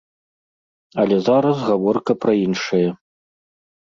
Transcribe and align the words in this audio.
Але 1.01 1.15
зараз 1.27 1.57
гаворка 1.67 2.11
пра 2.25 2.33
іншае. 2.45 2.83